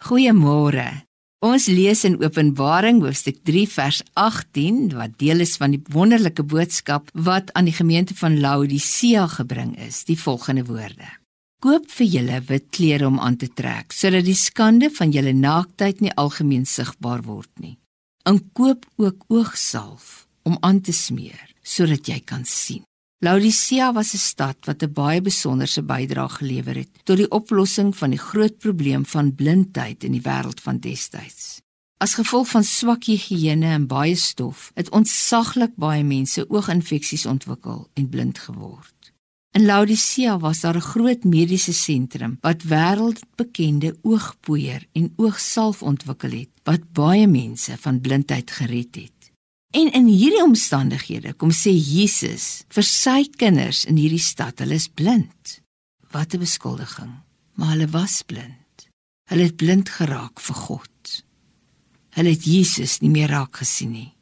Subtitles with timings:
[0.00, 1.04] Goeiemôre.
[1.44, 7.10] Ons lees in Openbaring hoofstuk 3 vers 18 wat deel is van die wonderlike boodskap
[7.12, 11.04] wat aan die gemeente van Laodicea gebring is, die volgende woorde:
[11.60, 16.00] Koop vir julle wit klere om aan te trek, sodat die skande van julle naaktheid
[16.00, 17.76] nie algemeen sigbaar word nie.
[18.24, 22.86] En koop ook oogsalf om aan te smeer, sodat jy kan sien.
[23.22, 28.10] Laodicea was 'n stad wat 'n baie besonderse bydrae gelewer het tot die oplossing van
[28.10, 31.60] die groot probleem van blindheid in die wêreld van destyds.
[31.96, 38.08] As gevolg van swak higiëne en baie stof, het ontsaglik baie mense ooginfeksies ontwikkel en
[38.08, 39.12] blind geword.
[39.50, 46.50] In Laodicea was daar 'n groot mediese sentrum wat wêreldbekende oogpoeier en oogsalf ontwikkel het
[46.62, 49.19] wat baie mense van blindheid gered het.
[49.70, 54.88] En in hierdie omstandighede kom sê Jesus vir sy kinders in hierdie stad, hulle is
[54.90, 55.60] blind.
[56.10, 57.12] Wat 'n beskuldiging.
[57.54, 58.88] Maar hulle was blind.
[59.30, 61.24] Hulle het blind geraak vir God.
[62.16, 64.12] Hulle het Jesus nie meer raak gesien nie.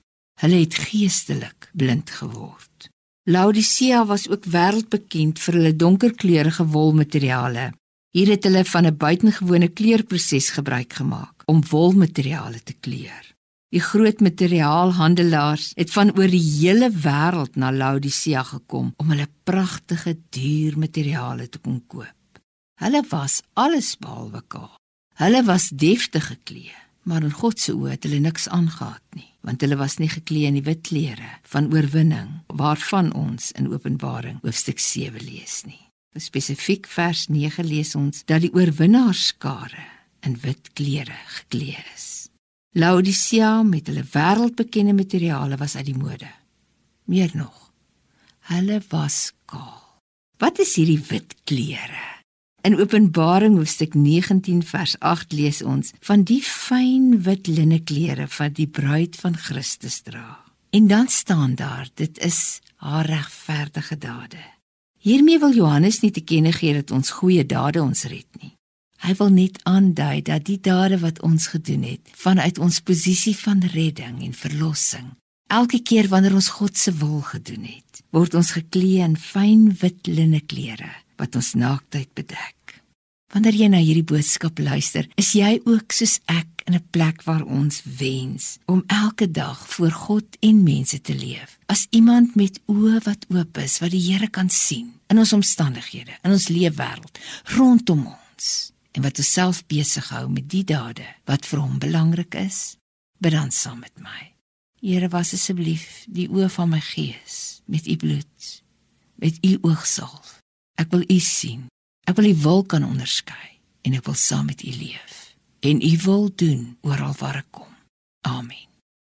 [0.41, 2.91] Hulle het geestelik blind geword.
[3.25, 7.73] Laodicea was ook wêreldbekend vir hulle donkerkleurige wolmateriale.
[8.13, 13.38] Hier het hulle van 'n buitengewone kleurproses gebruik gemaak om wolmateriale te kleur.
[13.69, 20.15] Die groot materiaalhandelaars het van oor die hele wêreld na Laodicea gekom om hulle pragtige
[20.33, 22.41] duur materiale te kon koop.
[22.81, 24.73] Hulle was alles behalwe kaal.
[25.21, 26.73] Hulle was deftig geklee,
[27.05, 30.49] maar in God se oë het hulle niks aangetree nie, want hulle was nie geklee
[30.49, 35.83] in die wit klere van oorwinning waarvan ons in Openbaring hoofstuk 7 lees nie.
[36.17, 39.85] Spesifiek vers 9 lees ons dat die oorwinnaarskare
[40.25, 42.28] in wit klere geklee is.
[42.79, 46.29] Laodicea met hulle wêreldbekende materiale was uit die mode.
[47.11, 47.73] Meer nog,
[48.53, 49.81] hulle was kaal.
[50.39, 52.05] Wat is hierdie wit klere?
[52.63, 58.55] In Openbaring hoofstuk 19 vers 8 lees ons van die fyn wit linne klere wat
[58.61, 60.39] die bruid van Christus dra.
[60.71, 64.45] En dan staan daar, dit is haar regverdige dade.
[65.03, 68.55] Hiermee wil Johannes nie te kenne gee dat ons goeie dade ons red nie.
[69.07, 73.63] Hy wil net aandui dat die dade wat ons gedoen het vanuit ons posisie van
[73.75, 75.13] redding en verlossing.
[75.49, 80.11] Elke keer wanneer ons God se wil gedoen het, word ons geklee in fyn wit
[80.11, 82.55] linne klere wat ons naaktheid bedek.
[83.33, 87.45] Wanneer jy na hierdie boodskap luister, is jy ook soos ek in 'n plek waar
[87.45, 93.03] ons wens om elke dag voor God en mense te leef as iemand met oë
[93.05, 97.19] wat oop is wat die Here kan sien in ons omstandighede, in ons leefwêreld,
[97.57, 102.75] rondom ons en wat homself besig hou met die dade wat vir hom belangrik is,
[103.23, 104.33] bid dan saam met my.
[104.83, 108.49] Here, was asseblief die oë van my gees met u bloed,
[109.23, 110.41] met u oogsalf.
[110.79, 111.69] Ek wil u sien.
[112.11, 115.17] Ek wil u wil kan onderskei en ek wil saam met u leef
[115.63, 117.71] en u wil doen oral waar ek kom.
[118.27, 118.67] Amen.